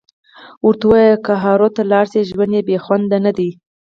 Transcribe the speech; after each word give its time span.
ورته 0.65 0.83
ووایه 0.87 1.15
که 1.25 1.33
هارو 1.43 1.67
ته 1.75 1.81
لاړ 1.91 2.05
شي 2.11 2.21
ژوند 2.29 2.53
یې 2.71 2.77
خوندي 2.85 3.19
ندی 3.25 3.49